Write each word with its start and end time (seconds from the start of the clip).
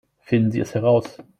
Finden 0.21 0.49
Sie 0.51 0.59
es 0.61 0.73
heraus 0.73 1.19